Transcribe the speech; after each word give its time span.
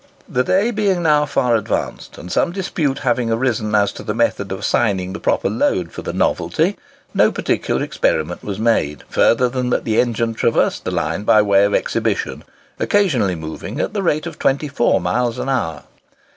The 0.27 0.43
day 0.43 0.71
being 0.71 1.03
now 1.03 1.27
far 1.27 1.55
advanced, 1.55 2.17
and 2.17 2.31
some 2.31 2.51
dispute 2.51 2.97
having 3.05 3.29
arisen 3.31 3.75
as 3.75 3.91
to 3.91 4.01
the 4.01 4.15
method 4.15 4.51
of 4.51 4.61
assigning 4.61 5.13
the 5.13 5.19
proper 5.19 5.47
load 5.47 5.91
for 5.91 6.01
the 6.01 6.11
"Novelty," 6.11 6.75
no 7.13 7.31
particular 7.31 7.83
experiment 7.83 8.43
was 8.43 8.57
made, 8.57 9.03
further 9.09 9.47
than 9.47 9.69
that 9.69 9.83
the 9.85 9.99
engine 10.01 10.33
traversed 10.33 10.85
the 10.85 10.89
line 10.91 11.23
by 11.23 11.43
way 11.43 11.65
of 11.65 11.75
exhibition, 11.75 12.43
occasionally 12.79 13.35
moving 13.35 13.79
at 13.79 13.93
the 13.93 14.01
rate 14.01 14.25
of 14.25 14.39
24 14.39 14.99
miles 14.99 15.37
an 15.37 15.49
hour. 15.49 15.83